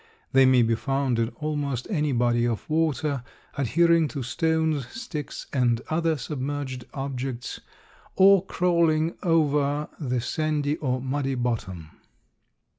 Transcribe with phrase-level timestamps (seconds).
[0.31, 3.23] They may be found in almost any body of water,
[3.55, 7.61] adhering to stones, sticks, and other submerged objects,
[8.15, 11.91] or crawling over the sandy or muddy bottom.